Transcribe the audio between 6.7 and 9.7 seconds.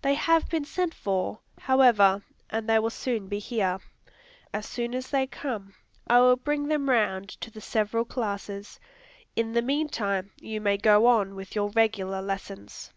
round to the several classes. In the